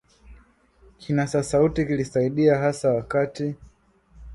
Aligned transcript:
Kinasa 0.97 1.43
sauti 1.43 1.85
kilisaidia 1.85 2.57
hasa 2.57 2.93
wakati 2.93 3.55